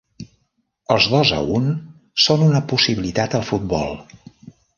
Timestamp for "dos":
1.11-1.33